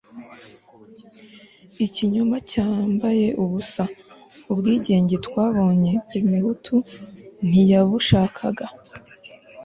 [1.85, 3.83] ikinyoma cyambaye ubusa.
[4.51, 6.75] ubwigenge twabonye parmehutu
[7.47, 8.65] ntiyabushakaga